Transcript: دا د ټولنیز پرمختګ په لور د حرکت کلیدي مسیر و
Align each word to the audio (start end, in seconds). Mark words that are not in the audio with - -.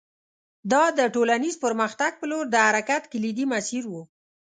دا 0.71 0.83
د 0.97 0.99
ټولنیز 1.13 1.55
پرمختګ 1.65 2.11
په 2.19 2.25
لور 2.31 2.45
د 2.49 2.55
حرکت 2.67 3.03
کلیدي 3.13 3.45
مسیر 3.53 3.83
و 3.89 3.93